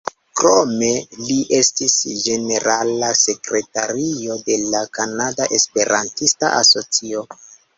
[0.39, 0.87] Krome,
[1.25, 7.25] li estis ĝenerala sekretario de la Kanada Esperantista Asocio.